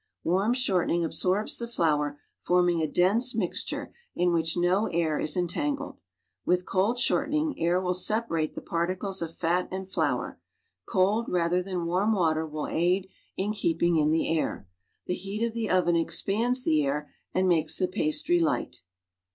[0.23, 5.37] Warm shortening aljsorbs the flour, forming a dense, mix ture in which no air is
[5.37, 5.99] entangled.
[6.47, 10.39] ^Yitll cold shortening, air will separate the particles of fat and flour;
[10.87, 14.67] cold rather than warm water will aid in keejiing in the air.
[15.05, 18.81] The heat of the oven expands the air and makes the pastry light.